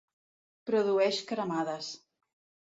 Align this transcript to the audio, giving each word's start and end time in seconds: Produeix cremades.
Produeix 0.69 1.19
cremades. 1.33 1.93